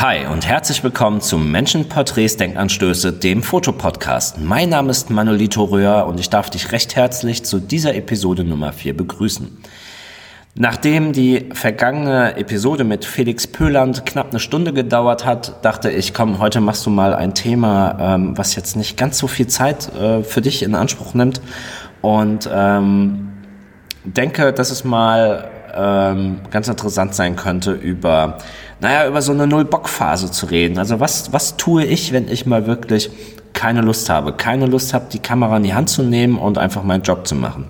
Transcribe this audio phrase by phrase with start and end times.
[0.00, 4.38] Hi und herzlich willkommen zum Menschenporträts Denkanstöße, dem Fotopodcast.
[4.38, 8.72] Mein Name ist Manolito Röhr und ich darf dich recht herzlich zu dieser Episode Nummer
[8.72, 9.58] 4 begrüßen.
[10.54, 16.38] Nachdem die vergangene Episode mit Felix Pöland knapp eine Stunde gedauert hat, dachte ich, komm,
[16.38, 20.22] heute machst du mal ein Thema, ähm, was jetzt nicht ganz so viel Zeit äh,
[20.22, 21.40] für dich in Anspruch nimmt
[22.02, 23.32] und ähm,
[24.04, 28.38] denke, dass es mal ähm, ganz interessant sein könnte, über,
[28.80, 30.78] naja, über so eine Null-Bock-Phase zu reden.
[30.78, 33.10] Also was, was tue ich, wenn ich mal wirklich
[33.52, 36.82] keine Lust habe, keine Lust habe, die Kamera in die Hand zu nehmen und einfach
[36.82, 37.66] meinen Job zu machen.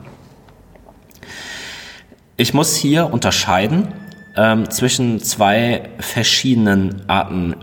[2.36, 3.88] Ich muss hier unterscheiden
[4.36, 7.56] ähm, zwischen zwei verschiedenen Arten,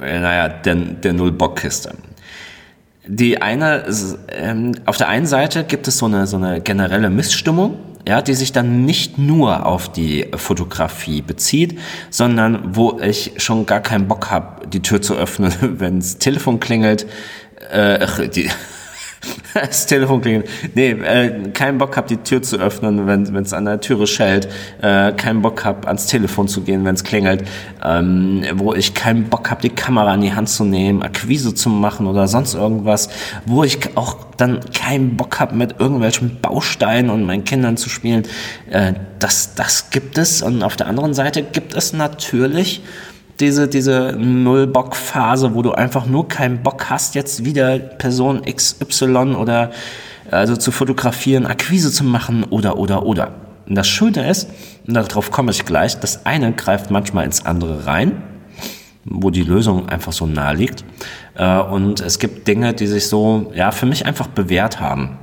[0.00, 1.94] äh, naja, der, der Null-Bock-Kiste.
[3.06, 3.84] Die eine,
[4.28, 8.34] ähm, auf der einen Seite gibt es so eine, so eine generelle Missstimmung, ja, die
[8.34, 11.78] sich dann nicht nur auf die Fotografie bezieht,
[12.10, 17.06] sondern wo ich schon gar keinen Bock habe, die Tür zu öffnen, wenns Telefon klingelt.
[17.70, 18.50] Äh, die,
[19.54, 20.48] das Telefon klingelt.
[20.74, 24.48] Nee, äh, keinen Bock hab, die Tür zu öffnen, wenn es an der Türe schellt.
[24.80, 27.44] Äh, keinen Bock hab, ans Telefon zu gehen, wenn es klingelt.
[27.84, 31.68] Ähm, wo ich keinen Bock hab, die Kamera in die Hand zu nehmen, Akquise zu
[31.68, 33.10] machen oder sonst irgendwas.
[33.46, 38.24] Wo ich auch dann keinen Bock hab, mit irgendwelchen Bausteinen und meinen Kindern zu spielen.
[38.70, 40.42] Äh, das, das gibt es.
[40.42, 42.82] Und auf der anderen Seite gibt es natürlich
[43.42, 49.72] diese, diese Null-Bock-Phase, wo du einfach nur keinen Bock hast, jetzt wieder Person XY oder
[50.30, 53.34] also zu fotografieren, Akquise zu machen oder, oder, oder.
[53.68, 54.48] Und das Schöne ist,
[54.86, 58.22] und darauf komme ich gleich, das eine greift manchmal ins andere rein,
[59.04, 60.84] wo die Lösung einfach so nahe liegt.
[61.34, 65.18] Äh, und es gibt Dinge, die sich so, ja, für mich einfach bewährt haben.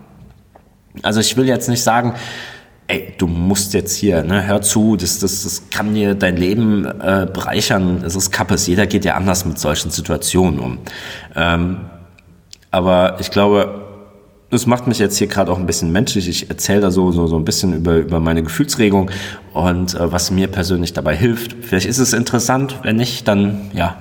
[1.02, 2.16] Also ich will jetzt nicht sagen,
[2.90, 6.86] ey, du musst jetzt hier, ne, hör zu, das, das, das kann dir dein Leben
[6.86, 10.80] äh, bereichern, es ist Kappes, jeder geht ja anders mit solchen Situationen um.
[11.36, 11.82] Ähm,
[12.72, 13.86] aber ich glaube,
[14.50, 16.28] das macht mich jetzt hier gerade auch ein bisschen menschlich.
[16.28, 19.12] Ich erzähle da so, so, so ein bisschen über, über meine Gefühlsregung
[19.54, 21.58] und äh, was mir persönlich dabei hilft.
[21.62, 23.98] Vielleicht ist es interessant, wenn nicht, dann ja,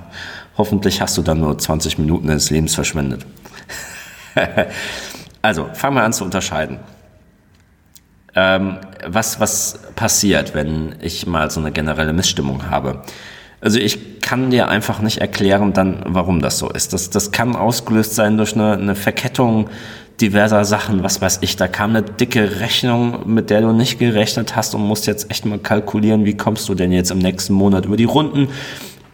[0.56, 3.26] hoffentlich hast du dann nur 20 Minuten deines Lebens verschwendet.
[5.42, 6.78] also, fangen wir an zu unterscheiden
[8.38, 13.02] ähm, was, was passiert, wenn ich mal so eine generelle Missstimmung habe.
[13.60, 16.92] Also ich kann dir einfach nicht erklären dann, warum das so ist.
[16.92, 19.68] Das, das kann ausgelöst sein durch eine, eine Verkettung
[20.20, 21.56] diverser Sachen, was weiß ich.
[21.56, 25.44] Da kam eine dicke Rechnung, mit der du nicht gerechnet hast und musst jetzt echt
[25.44, 28.48] mal kalkulieren, wie kommst du denn jetzt im nächsten Monat über die Runden.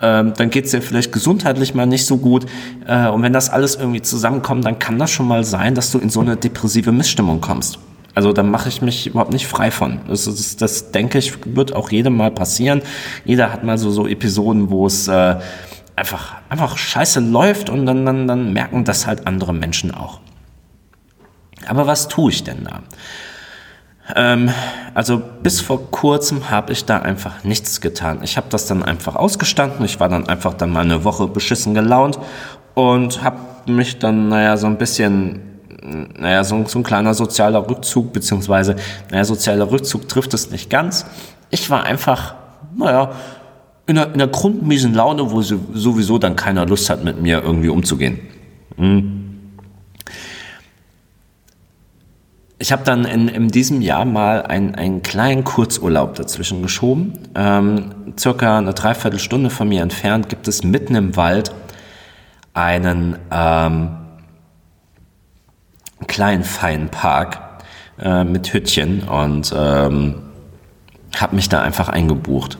[0.03, 2.45] Ähm, dann geht's dir vielleicht gesundheitlich mal nicht so gut.
[2.87, 5.99] Äh, und wenn das alles irgendwie zusammenkommt, dann kann das schon mal sein, dass du
[5.99, 7.79] in so eine depressive Missstimmung kommst.
[8.15, 10.01] Also da mache ich mich überhaupt nicht frei von.
[10.09, 12.83] Das, das, das denke ich, wird auch jedem mal passieren.
[13.25, 15.37] Jeder hat mal so, so Episoden, wo es äh,
[15.97, 20.21] einfach, einfach scheiße läuft und dann, dann, dann merken das halt andere Menschen auch.
[21.67, 22.83] Aber was tue ich denn da?
[24.15, 24.51] Ähm,
[24.93, 28.21] also bis vor kurzem habe ich da einfach nichts getan.
[28.23, 29.85] Ich habe das dann einfach ausgestanden.
[29.85, 32.19] Ich war dann einfach dann mal eine Woche beschissen gelaunt
[32.75, 35.54] und habe mich dann, naja, so ein bisschen
[35.85, 38.77] naja, so, so ein kleiner sozialer Rückzug, beziehungsweise,
[39.11, 41.05] naja, sozialer Rückzug trifft es nicht ganz.
[41.51, 42.35] Ich war einfach,
[42.75, 43.13] naja,
[43.87, 47.69] in einer, in einer grundmiesen Laune, wo sowieso dann keiner Lust hat, mit mir irgendwie
[47.69, 48.19] umzugehen.
[48.77, 49.21] Hm.
[52.59, 57.19] Ich habe dann in, in diesem Jahr mal einen, einen kleinen Kurzurlaub dazwischen geschoben.
[57.35, 61.53] Ähm, circa eine Dreiviertelstunde von mir entfernt gibt es mitten im Wald
[62.55, 64.04] einen ähm,
[66.07, 67.41] kleinen, feinen Park
[68.01, 70.15] äh, mit Hüttchen und ähm,
[71.17, 72.59] habe mich da einfach eingebucht.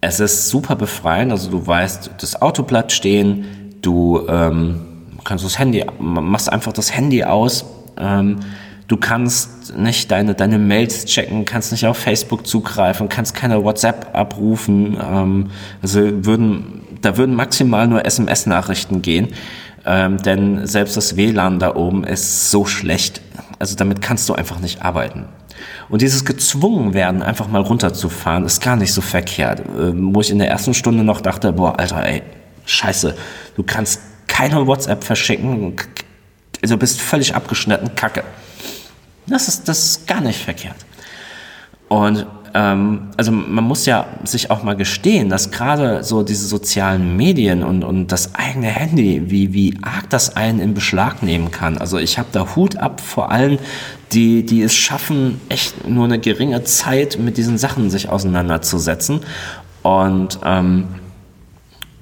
[0.00, 4.80] Es ist super befreiend, also du weißt, das Auto bleibt stehen, du ähm,
[5.24, 7.64] kannst das Handy, machst einfach das Handy aus,
[7.98, 8.38] ähm,
[8.86, 14.10] du kannst nicht deine, deine Mails checken, kannst nicht auf Facebook zugreifen, kannst keine WhatsApp
[14.12, 15.50] abrufen, ähm,
[15.82, 19.28] also würden, da würden maximal nur SMS-Nachrichten gehen
[19.88, 23.22] ähm, denn selbst das WLAN da oben ist so schlecht.
[23.58, 25.24] Also damit kannst du einfach nicht arbeiten.
[25.88, 29.62] Und dieses gezwungen werden, einfach mal runterzufahren, ist gar nicht so verkehrt.
[29.78, 32.22] Ähm, wo ich in der ersten Stunde noch dachte, boah, Alter, ey,
[32.66, 33.16] scheiße,
[33.56, 35.76] du kannst keine WhatsApp verschicken,
[36.62, 38.24] also bist völlig abgeschnitten, kacke.
[39.26, 40.76] Das ist, das ist gar nicht verkehrt.
[41.88, 47.16] Und ähm, also man muss ja sich auch mal gestehen, dass gerade so diese sozialen
[47.16, 51.78] Medien und, und das eigene Handy, wie, wie arg das einen in Beschlag nehmen kann.
[51.78, 53.58] Also ich habe da Hut ab vor allen,
[54.12, 59.20] die, die es schaffen, echt nur eine geringe Zeit mit diesen Sachen sich auseinanderzusetzen.
[59.82, 60.88] Und ähm,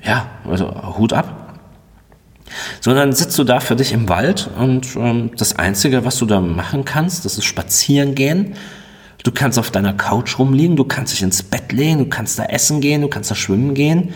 [0.03, 1.59] ja, also Hut ab.
[2.81, 6.27] So, dann sitzt du da für dich im Wald und ähm, das Einzige, was du
[6.27, 8.55] da machen kannst, das ist spazieren gehen.
[9.27, 12.45] Du kannst auf deiner Couch rumliegen, du kannst dich ins Bett legen, du kannst da
[12.45, 14.15] essen gehen, du kannst da schwimmen gehen.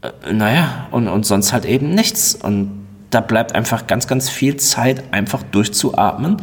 [0.00, 2.34] Äh, naja, und, und sonst halt eben nichts.
[2.34, 6.38] Und da bleibt einfach ganz, ganz viel Zeit, einfach durchzuatmen,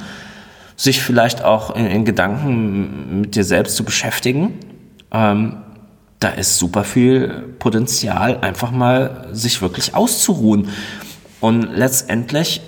[0.77, 4.53] sich vielleicht auch in, in Gedanken mit dir selbst zu beschäftigen.
[5.11, 5.57] Ähm,
[6.19, 10.69] da ist super viel Potenzial, einfach mal sich wirklich auszuruhen.
[11.41, 12.61] Und letztendlich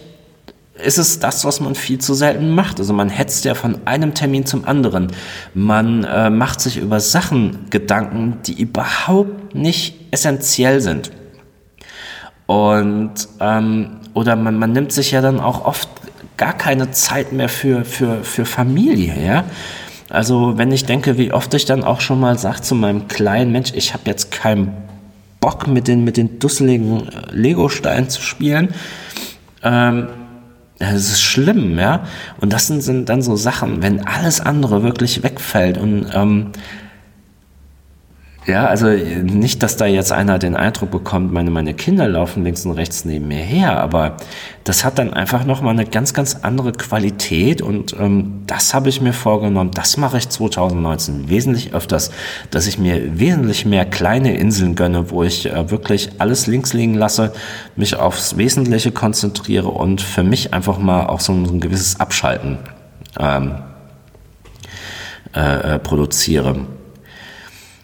[0.83, 2.79] ist es das, was man viel zu selten macht.
[2.79, 5.07] Also man hetzt ja von einem Termin zum anderen.
[5.53, 11.11] Man äh, macht sich über Sachen Gedanken, die überhaupt nicht essentiell sind.
[12.45, 15.87] Und ähm, oder man, man nimmt sich ja dann auch oft
[16.37, 19.43] gar keine Zeit mehr für, für, für Familie, ja.
[20.09, 23.53] Also wenn ich denke, wie oft ich dann auch schon mal sage zu meinem kleinen
[23.53, 24.73] Mensch, ich habe jetzt keinen
[25.39, 28.73] Bock mit den, mit den dusseligen äh, Lego-Steinen zu spielen,
[29.63, 30.07] ähm,
[30.81, 32.05] das ist schlimm, ja.
[32.39, 36.47] Und das sind, sind dann so Sachen, wenn alles andere wirklich wegfällt und ähm,
[38.47, 42.65] ja, also nicht, dass da jetzt einer den Eindruck bekommt, meine, meine Kinder laufen links
[42.65, 44.17] und rechts neben mir her, aber
[44.63, 48.99] das hat dann einfach nochmal eine ganz, ganz andere Qualität und ähm, das habe ich
[48.99, 52.09] mir vorgenommen, das mache ich 2019 wesentlich öfters,
[52.49, 56.95] dass ich mir wesentlich mehr kleine Inseln gönne, wo ich äh, wirklich alles links liegen
[56.95, 57.33] lasse,
[57.75, 61.99] mich aufs Wesentliche konzentriere und für mich einfach mal auch so ein, so ein gewisses
[61.99, 62.57] Abschalten
[63.19, 63.53] ähm,
[65.35, 66.65] äh, äh produziere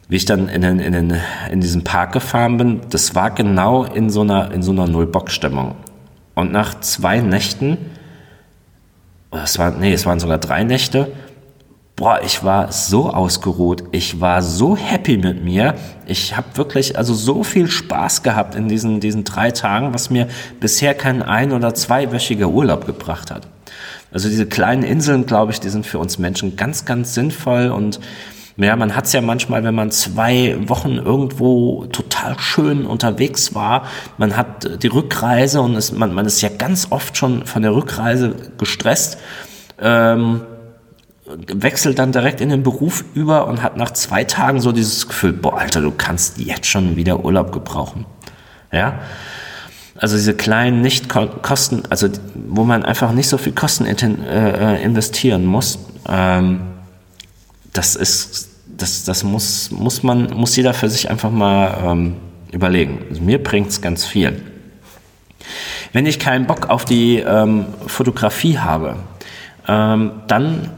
[0.10, 1.22] wie ich dann in, den, in, den,
[1.52, 5.76] in diesen Park gefahren bin, das war genau in so einer, in so einer Null-Bock-Stimmung.
[6.34, 7.78] Und nach zwei Nächten,
[9.32, 11.12] es war, nee, es waren sogar drei Nächte,
[11.98, 15.74] boah, ich war so ausgeruht, ich war so happy mit mir.
[16.06, 20.28] Ich habe wirklich also so viel Spaß gehabt in diesen, diesen drei Tagen, was mir
[20.60, 23.48] bisher kein ein- oder zweiwöchiger Urlaub gebracht hat.
[24.12, 28.00] Also diese kleinen Inseln, glaube ich, die sind für uns Menschen ganz, ganz sinnvoll und
[28.58, 33.86] ja, man hat es ja manchmal, wenn man zwei Wochen irgendwo total schön unterwegs war,
[34.18, 37.76] man hat die Rückreise und es, man, man ist ja ganz oft schon von der
[37.76, 39.20] Rückreise gestresst,
[39.80, 40.42] ähm,
[41.26, 45.34] wechselt dann direkt in den Beruf über und hat nach zwei Tagen so dieses Gefühl,
[45.34, 48.06] boah, Alter, du kannst jetzt schon wieder Urlaub gebrauchen.
[48.72, 49.00] Ja,
[49.98, 55.80] also diese kleinen Nicht-Kosten, also wo man einfach nicht so viel Kosten äh, investieren muss,
[56.08, 56.62] ähm,
[57.74, 58.47] das ist,
[58.78, 62.16] das, das muss, muss man, muss jeder für sich einfach mal ähm,
[62.52, 63.00] überlegen.
[63.10, 64.42] Also mir bringt es ganz viel.
[65.94, 68.98] Wenn ich keinen Bock auf die ähm, Fotografie habe,
[69.68, 70.72] ähm, dann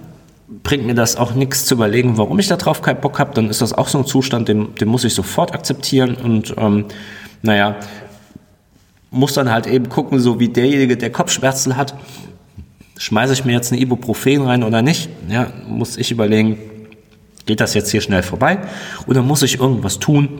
[0.63, 3.33] bringt mir das auch nichts zu überlegen, warum ich darauf keinen Bock habe.
[3.33, 6.85] Dann ist das auch so ein Zustand, den, den muss ich sofort akzeptieren und ähm,
[7.41, 7.75] naja,
[9.11, 11.95] muss dann halt eben gucken, so wie derjenige, der Kopfschmerzen hat,
[12.97, 15.09] schmeiße ich mir jetzt ein Ibuprofen rein oder nicht?
[15.29, 16.57] Ja, muss ich überlegen,
[17.49, 18.59] Geht das jetzt hier schnell vorbei
[19.07, 20.39] oder muss ich irgendwas tun,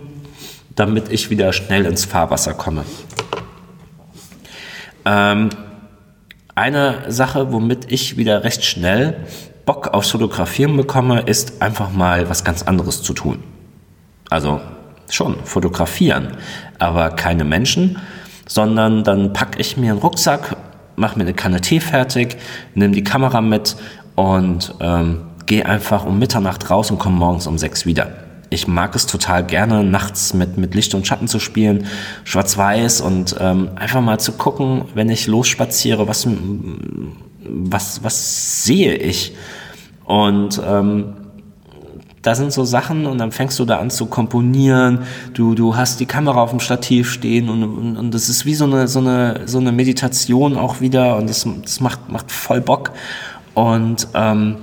[0.75, 2.83] damit ich wieder schnell ins Fahrwasser komme?
[5.05, 5.49] Ähm,
[6.53, 9.25] eine Sache, womit ich wieder recht schnell
[9.65, 13.39] Bock aufs Fotografieren bekomme, ist einfach mal was ganz anderes zu tun.
[14.29, 14.61] Also
[15.09, 16.37] schon fotografieren,
[16.77, 17.97] aber keine Menschen,
[18.45, 20.57] sondern dann packe ich mir einen Rucksack,
[20.95, 22.37] mache mir eine Kanne Tee fertig,
[22.75, 23.77] nehme die Kamera mit
[24.13, 28.11] und ähm, gehe einfach um Mitternacht raus und komme morgens um sechs wieder.
[28.51, 31.85] Ich mag es total gerne, nachts mit, mit Licht und Schatten zu spielen,
[32.23, 36.27] schwarz-weiß und ähm, einfach mal zu gucken, wenn ich losspaziere, was,
[37.43, 39.35] was, was sehe ich.
[40.05, 41.15] Und ähm,
[42.21, 44.99] da sind so Sachen und dann fängst du da an zu komponieren.
[45.33, 48.55] Du, du hast die Kamera auf dem Stativ stehen und, und, und das ist wie
[48.55, 52.61] so eine, so eine, so eine Meditation auch wieder und das, das macht, macht voll
[52.61, 52.91] Bock.
[53.55, 54.57] Und ähm,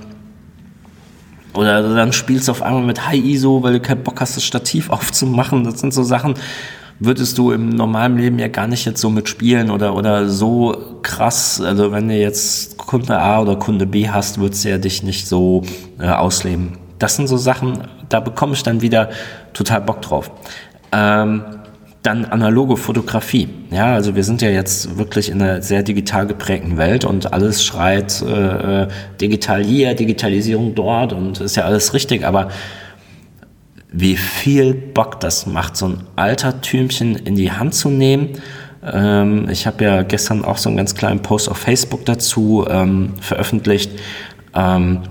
[1.57, 4.43] oder dann spielst du auf einmal mit High ISO, weil du keinen Bock hast, das
[4.43, 5.63] Stativ aufzumachen.
[5.63, 6.35] Das sind so Sachen,
[6.99, 11.61] würdest du im normalen Leben ja gar nicht jetzt so mitspielen oder, oder so krass.
[11.61, 15.27] Also wenn du jetzt Kunde A oder Kunde B hast, würdest du ja dich nicht
[15.27, 15.63] so
[15.99, 16.77] äh, ausleben.
[16.99, 19.09] Das sind so Sachen, da bekomme ich dann wieder
[19.53, 20.31] total Bock drauf.
[20.91, 21.43] Ähm,
[22.07, 23.49] dann analoge Fotografie.
[23.69, 27.65] Ja, also wir sind ja jetzt wirklich in einer sehr digital geprägten Welt und alles
[27.65, 28.87] schreit äh, äh,
[29.19, 32.47] digital hier, Digitalisierung dort und ist ja alles richtig, aber
[33.91, 38.29] wie viel Bock das macht, so ein Altertümchen in die Hand zu nehmen.
[38.85, 43.15] Ähm, ich habe ja gestern auch so einen ganz kleinen Post auf Facebook dazu ähm,
[43.19, 43.91] veröffentlicht.
[44.55, 45.01] Ähm,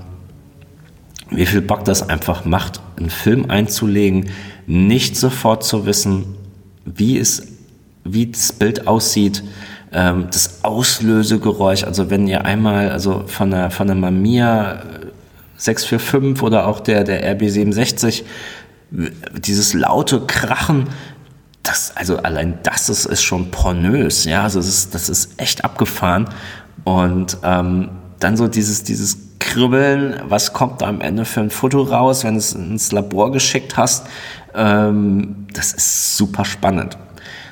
[1.29, 4.31] wie viel Bock das einfach macht, einen Film einzulegen,
[4.67, 6.37] nicht sofort zu wissen,
[6.87, 7.47] wie es,
[8.05, 9.43] wie das Bild aussieht,
[9.93, 14.83] ähm, das Auslösegeräusch, also wenn ihr einmal, also von der, von der Mamiya
[15.59, 18.25] 645 oder auch der, der RB67,
[18.91, 20.89] dieses laute Krachen,
[21.63, 25.65] das, also allein das ist, ist schon pornös, ja, also das ist, das ist echt
[25.65, 26.29] abgefahren.
[26.85, 27.91] Und ähm,
[28.21, 32.35] dann so dieses, dieses Kribbeln, was kommt da am Ende für ein Foto raus, wenn
[32.35, 34.07] du es ins Labor geschickt hast,
[34.55, 36.99] ähm, das ist super spannend.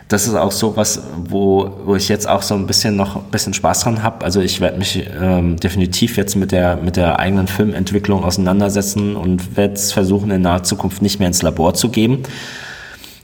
[0.09, 3.31] Das ist auch so was, wo, wo ich jetzt auch so ein bisschen noch ein
[3.31, 4.25] bisschen Spaß dran habe.
[4.25, 9.57] Also ich werde mich ähm, definitiv jetzt mit der, mit der eigenen Filmentwicklung auseinandersetzen und
[9.57, 12.25] werde es versuchen, in naher Zukunft nicht mehr ins Labor zu geben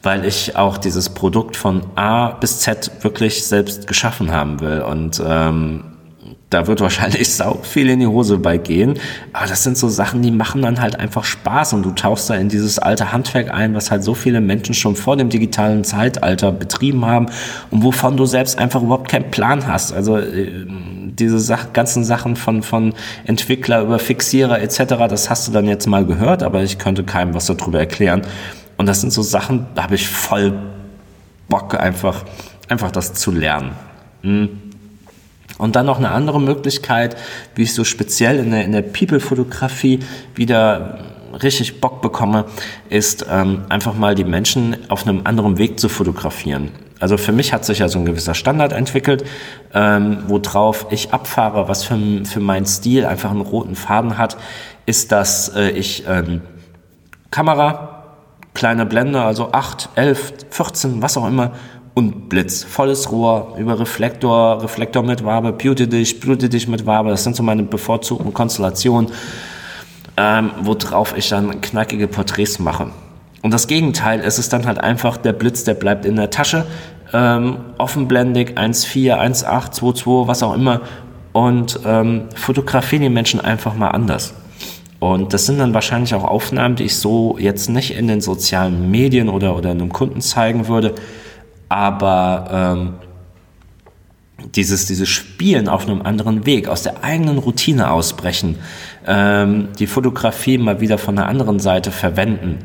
[0.03, 4.81] weil ich auch dieses Produkt von A bis Z wirklich selbst geschaffen haben will.
[4.81, 5.85] Und ähm,
[6.51, 8.99] da wird wahrscheinlich sau viel in die Hose bei gehen.
[9.33, 12.35] Aber das sind so Sachen, die machen dann halt einfach Spaß und du tauchst da
[12.35, 16.53] in dieses alte Handwerk ein, was halt so viele Menschen schon vor dem digitalen Zeitalter
[16.53, 17.27] betrieben haben
[17.71, 19.93] und wovon du selbst einfach überhaupt keinen Plan hast.
[19.93, 25.53] Also äh, diese Sach ganzen Sachen von, von Entwickler über Fixierer etc., das hast du
[25.53, 28.23] dann jetzt mal gehört, aber ich könnte keinem was darüber erklären.
[28.77, 30.55] Und das sind so Sachen, da habe ich voll
[31.49, 32.25] Bock, einfach,
[32.69, 33.73] einfach das zu lernen.
[34.23, 34.70] Hm.
[35.61, 37.17] Und dann noch eine andere Möglichkeit,
[37.55, 40.01] wie ich so speziell in der, in der People-Fotografie
[40.35, 40.99] wieder
[41.43, 42.47] richtig Bock bekomme,
[42.89, 46.71] ist ähm, einfach mal die Menschen auf einem anderen Weg zu fotografieren.
[46.99, 49.25] Also für mich hat sich ja so ein gewisser Standard entwickelt,
[49.75, 54.39] ähm, worauf ich abfahre, was für, für meinen Stil einfach einen roten Faden hat,
[54.87, 56.41] ist, dass äh, ich ähm,
[57.31, 58.05] Kamera,
[58.55, 61.53] kleine Blende, also 8, 11, 14, was auch immer,
[62.01, 62.65] und Blitz.
[62.65, 67.11] Volles Rohr, über Reflektor, Reflektor mit Wabe, Beauty dich, Beauty dich mit Wabe.
[67.11, 69.11] Das sind so meine bevorzugten Konstellationen,
[70.17, 72.91] ähm, worauf ich dann knackige Porträts mache.
[73.43, 76.67] Und das Gegenteil ist es dann halt einfach, der Blitz, der bleibt in der Tasche,
[77.13, 80.81] ähm, offenblendig, 1,4, 1,8, 2,2, was auch immer.
[81.33, 84.35] Und ähm, fotografieren die Menschen einfach mal anders.
[85.01, 88.91] Und das sind dann wahrscheinlich auch Aufnahmen, die ich so jetzt nicht in den sozialen
[88.91, 90.95] Medien oder, oder einem Kunden zeigen würde.
[91.71, 92.95] Aber ähm,
[94.55, 98.59] dieses, dieses Spielen auf einem anderen Weg, aus der eigenen Routine ausbrechen,
[99.07, 102.59] ähm, die Fotografie mal wieder von der anderen Seite verwenden,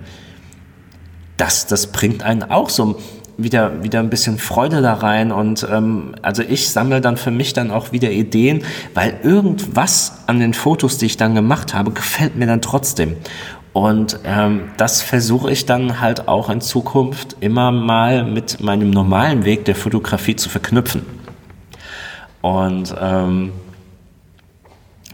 [1.38, 3.00] das, das bringt einen auch so
[3.38, 7.54] wieder, wieder ein bisschen Freude da rein und ähm, also ich sammle dann für mich
[7.54, 12.36] dann auch wieder Ideen, weil irgendwas an den Fotos, die ich dann gemacht habe, gefällt
[12.36, 13.18] mir dann trotzdem.
[13.76, 19.44] Und ähm, das versuche ich dann halt auch in Zukunft immer mal mit meinem normalen
[19.44, 21.02] Weg der Fotografie zu verknüpfen.
[22.40, 23.52] Und ähm,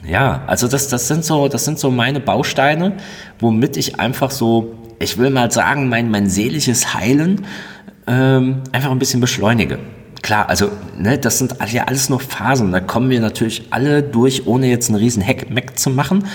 [0.07, 2.97] ja, also das, das sind so, das sind so meine Bausteine,
[3.39, 7.47] womit ich einfach so, ich will mal sagen, mein, mein seelisches Heilen
[8.05, 9.79] ähm, einfach ein bisschen beschleunige.
[10.21, 12.71] Klar, also ne, das sind ja alles nur Phasen.
[12.71, 16.27] Da kommen wir natürlich alle durch, ohne jetzt einen riesen Hack-Mac zu machen.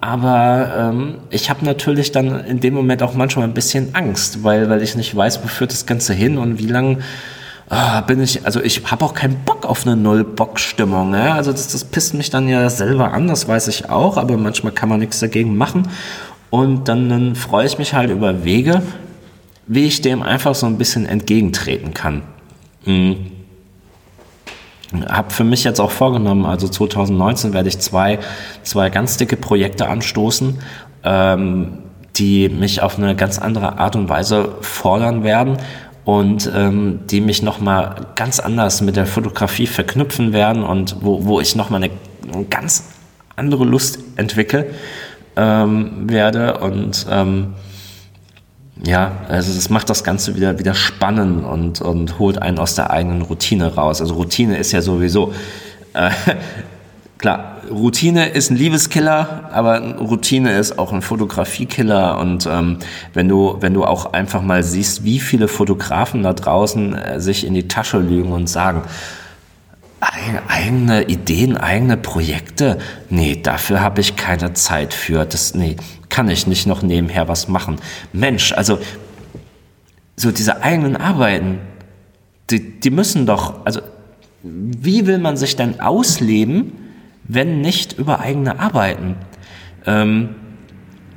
[0.00, 4.70] Aber ähm, ich habe natürlich dann in dem Moment auch manchmal ein bisschen Angst, weil,
[4.70, 6.98] weil ich nicht weiß, wo führt das Ganze hin und wie lange
[7.68, 11.14] ah, bin ich, also ich habe auch keinen Bock auf eine Null-Bock-Stimmung.
[11.14, 11.34] Ja?
[11.34, 14.72] Also das, das pisst mich dann ja selber an, das weiß ich auch, aber manchmal
[14.72, 15.88] kann man nichts dagegen machen.
[16.50, 18.82] Und dann, dann freue ich mich halt über Wege,
[19.66, 22.22] wie ich dem einfach so ein bisschen entgegentreten kann.
[22.86, 23.37] Mhm.
[25.08, 28.18] Habe für mich jetzt auch vorgenommen, also 2019 werde ich zwei,
[28.62, 30.58] zwei ganz dicke Projekte anstoßen,
[31.04, 31.78] ähm,
[32.16, 35.58] die mich auf eine ganz andere Art und Weise fordern werden
[36.04, 41.38] und ähm, die mich nochmal ganz anders mit der Fotografie verknüpfen werden und wo, wo
[41.38, 41.92] ich nochmal eine,
[42.32, 42.84] eine ganz
[43.36, 44.70] andere Lust entwickle
[45.36, 47.54] ähm, werde und ähm,
[48.84, 52.90] ja, also das macht das Ganze wieder, wieder spannend und, und holt einen aus der
[52.90, 54.00] eigenen Routine raus.
[54.00, 55.32] Also Routine ist ja sowieso,
[55.94, 56.10] äh,
[57.18, 62.18] klar, Routine ist ein Liebeskiller, aber Routine ist auch ein Fotografiekiller.
[62.18, 62.78] Und ähm,
[63.14, 67.46] wenn du, wenn du auch einfach mal siehst, wie viele Fotografen da draußen äh, sich
[67.46, 68.82] in die Tasche lügen und sagen,
[70.48, 72.78] eigene Ideen, eigene Projekte,
[73.10, 75.24] nee, dafür habe ich keine Zeit für.
[75.24, 75.76] Das, nee,
[76.08, 77.76] kann ich nicht noch nebenher was machen.
[78.12, 78.78] Mensch, also
[80.16, 81.60] so diese eigenen Arbeiten,
[82.50, 83.80] die, die müssen doch, also
[84.42, 86.72] wie will man sich denn ausleben,
[87.24, 89.16] wenn nicht über eigene Arbeiten?
[89.86, 90.34] Ähm,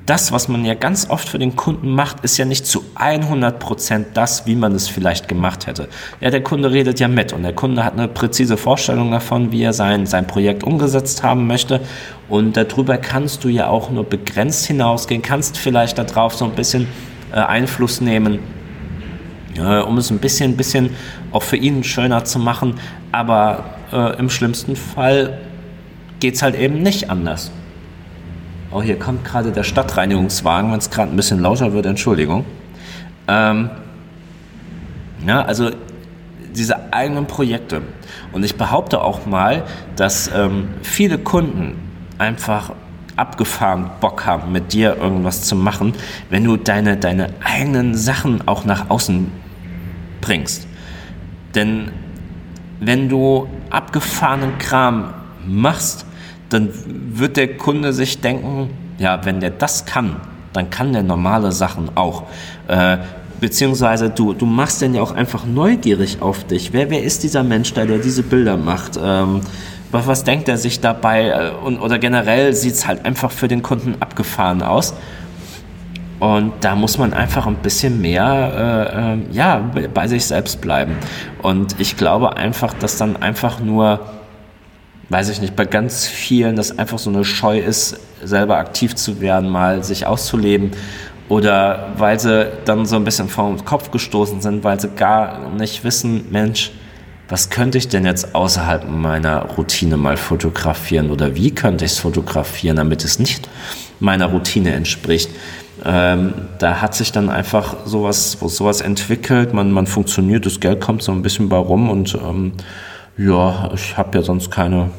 [0.05, 3.60] das, was man ja ganz oft für den Kunden macht, ist ja nicht zu 100
[3.60, 5.88] Prozent das, wie man es vielleicht gemacht hätte.
[6.20, 9.63] Ja, der Kunde redet ja mit und der Kunde hat eine präzise Vorstellung davon, wie
[9.63, 11.81] er sein, sein Projekt umgesetzt haben möchte
[12.29, 16.88] und darüber kannst du ja auch nur begrenzt hinausgehen, kannst vielleicht darauf so ein bisschen
[17.31, 18.39] äh, Einfluss nehmen,
[19.58, 20.91] äh, um es ein bisschen, bisschen
[21.31, 22.75] auch für ihn schöner zu machen.
[23.12, 25.39] Aber äh, im schlimmsten Fall
[26.20, 27.51] geht es halt eben nicht anders.
[28.74, 32.46] Oh, hier kommt gerade der Stadtreinigungswagen, wenn es gerade ein bisschen lauter wird, Entschuldigung.
[33.28, 33.70] Ähm,
[35.28, 35.72] ja, also
[36.56, 37.82] diese eigenen Projekte.
[38.32, 39.66] Und ich behaupte auch mal,
[39.98, 41.75] dass ähm, viele Kunden
[42.18, 42.72] einfach
[43.18, 45.94] abgefahren Bock haben, mit dir irgendwas zu machen,
[46.30, 49.30] wenn du deine, deine eigenen Sachen auch nach außen
[50.22, 50.66] bringst.
[51.56, 51.92] Denn
[52.80, 55.13] wenn du abgefahrenen Kram
[55.46, 56.06] machst,
[56.51, 56.70] dann
[57.13, 60.17] wird der Kunde sich denken, ja, wenn der das kann,
[60.53, 62.24] dann kann der normale Sachen auch.
[62.67, 62.98] Äh,
[63.39, 66.74] beziehungsweise du, du machst den ja auch einfach neugierig auf dich.
[66.74, 69.00] Wer, wer ist dieser Mensch, der, der diese Bilder macht?
[69.01, 69.41] Ähm,
[69.91, 71.29] was, was denkt er sich dabei?
[71.29, 74.93] Äh, und, oder generell sieht es halt einfach für den Kunden abgefahren aus.
[76.20, 80.96] Und da muss man einfach ein bisschen mehr äh, äh, ja, bei sich selbst bleiben.
[81.41, 84.01] Und ich glaube einfach, dass dann einfach nur
[85.12, 89.20] weiß ich nicht, bei ganz vielen das einfach so eine Scheu ist, selber aktiv zu
[89.20, 90.72] werden, mal sich auszuleben.
[91.27, 95.84] Oder weil sie dann so ein bisschen vor Kopf gestoßen sind, weil sie gar nicht
[95.84, 96.72] wissen, Mensch,
[97.27, 102.00] was könnte ich denn jetzt außerhalb meiner Routine mal fotografieren oder wie könnte ich es
[102.00, 103.50] fotografieren, damit es nicht
[104.00, 105.30] meiner Routine entspricht.
[105.86, 111.03] Ähm, da hat sich dann einfach sowas, sowas entwickelt, man, man funktioniert, das Geld kommt
[111.03, 112.53] so ein bisschen bei rum und ähm,
[113.18, 114.89] ja, ich habe ja sonst keine,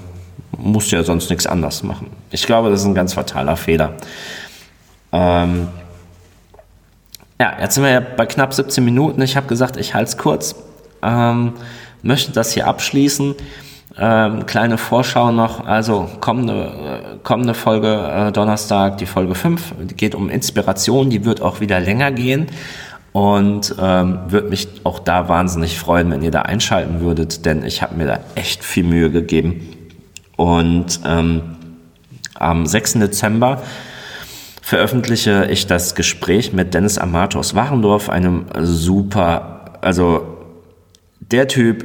[0.56, 2.08] muss ja sonst nichts anders machen.
[2.30, 3.94] Ich glaube, das ist ein ganz fataler Fehler.
[5.12, 5.68] Ähm,
[7.40, 9.20] ja, jetzt sind wir ja bei knapp 17 Minuten.
[9.22, 10.54] Ich habe gesagt, ich halte es kurz.
[11.02, 11.54] Ähm,
[12.02, 13.34] möchte das hier abschließen.
[13.98, 19.94] Ähm, kleine Vorschau noch, also kommende, äh, kommende Folge äh, Donnerstag, die Folge 5, die
[19.94, 22.46] geht um Inspiration, die wird auch wieder länger gehen.
[23.12, 27.82] Und ähm, würde mich auch da wahnsinnig freuen, wenn ihr da einschalten würdet, denn ich
[27.82, 29.68] habe mir da echt viel Mühe gegeben.
[30.36, 31.56] Und ähm,
[32.34, 32.94] am 6.
[32.94, 33.62] Dezember
[34.62, 40.38] veröffentliche ich das Gespräch mit Dennis Amato aus Warendorf, einem super, also
[41.20, 41.84] der Typ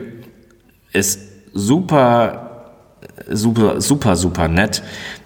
[0.93, 1.19] ist
[1.53, 2.46] super,
[3.29, 4.83] super, super, super nett.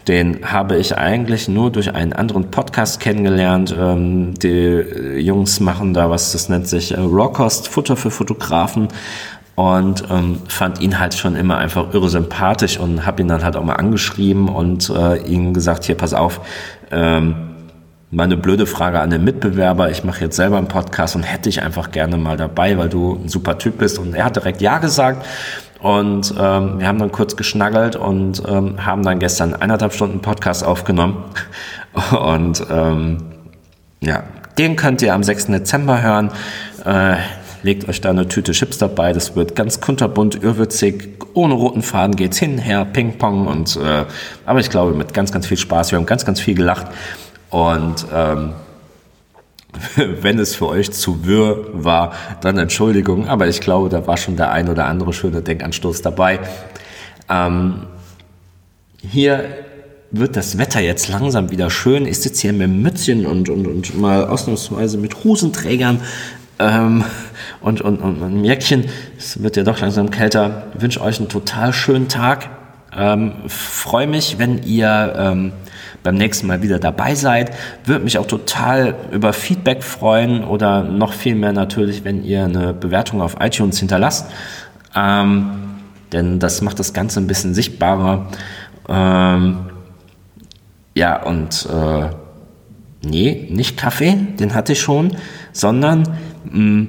[0.07, 3.75] Den habe ich eigentlich nur durch einen anderen Podcast kennengelernt.
[3.77, 4.83] Ähm, die
[5.19, 8.87] Jungs machen da was, das nennt sich äh, Rawcost, Futter für Fotografen.
[9.55, 13.55] Und ähm, fand ihn halt schon immer einfach irre sympathisch und habe ihn dann halt
[13.55, 16.41] auch mal angeschrieben und äh, ihm gesagt, hier, pass auf,
[16.89, 17.35] ähm,
[18.11, 19.89] meine blöde Frage an den Mitbewerber.
[19.89, 23.19] Ich mache jetzt selber einen Podcast und hätte ich einfach gerne mal dabei, weil du
[23.23, 23.99] ein super Typ bist.
[23.99, 25.25] Und er hat direkt Ja gesagt.
[25.81, 30.63] Und ähm, wir haben dann kurz geschnaggelt und ähm, haben dann gestern eineinhalb Stunden Podcast
[30.63, 31.23] aufgenommen.
[32.11, 33.17] Und ähm,
[33.99, 34.23] ja,
[34.57, 35.47] den könnt ihr am 6.
[35.47, 36.31] Dezember hören.
[36.85, 37.15] Äh,
[37.63, 39.11] legt euch da eine Tüte Chips dabei.
[39.11, 41.17] Das wird ganz kunterbunt, irrwitzig.
[41.33, 43.65] Ohne roten Faden geht's hin, her, Ping-Pong.
[43.77, 44.05] Äh,
[44.45, 45.91] aber ich glaube, mit ganz, ganz viel Spaß.
[45.91, 46.87] Wir haben ganz, ganz viel gelacht.
[47.49, 48.53] Und ähm,
[49.95, 54.35] wenn es für euch zu wirr war, dann Entschuldigung, aber ich glaube, da war schon
[54.35, 56.39] der ein oder andere schöne Denkanstoß dabei.
[57.29, 57.87] Ähm,
[59.01, 59.45] hier
[60.11, 62.05] wird das Wetter jetzt langsam wieder schön.
[62.05, 66.01] Ich sitze hier mit Mützchen und, und, und mal ausnahmsweise mit Hosenträgern
[66.59, 67.03] ähm,
[67.61, 68.85] und, und, und, und Jäckchen.
[69.17, 70.67] Es wird ja doch langsam kälter.
[70.75, 72.49] Ich wünsche euch einen total schönen Tag.
[72.95, 75.53] Ähm, Freue mich, wenn ihr ähm,
[76.03, 77.51] beim nächsten Mal wieder dabei seid.
[77.85, 82.73] Würde mich auch total über Feedback freuen oder noch viel mehr natürlich, wenn ihr eine
[82.73, 84.27] Bewertung auf iTunes hinterlasst.
[84.95, 85.51] Ähm,
[86.11, 88.27] denn das macht das Ganze ein bisschen sichtbarer.
[88.89, 89.59] Ähm,
[90.93, 92.09] ja, und äh,
[93.01, 95.15] nee, nicht Kaffee, den hatte ich schon,
[95.53, 96.03] sondern
[96.45, 96.87] mh, mm,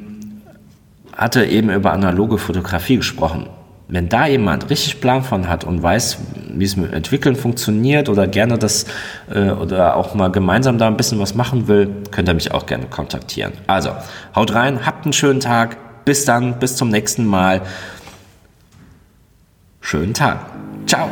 [1.16, 3.46] hatte eben über analoge Fotografie gesprochen
[3.92, 6.16] wenn da jemand richtig Plan von hat und weiß,
[6.54, 8.86] wie es mit Entwickeln funktioniert oder gerne das
[9.30, 12.64] äh, oder auch mal gemeinsam da ein bisschen was machen will, könnt ihr mich auch
[12.64, 13.52] gerne kontaktieren.
[13.66, 13.90] Also,
[14.34, 15.76] haut rein, habt einen schönen Tag.
[16.06, 17.60] Bis dann, bis zum nächsten Mal.
[19.82, 20.46] Schönen Tag.
[20.86, 21.10] Ciao.